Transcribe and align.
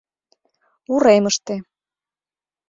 Уремыште 0.93 1.55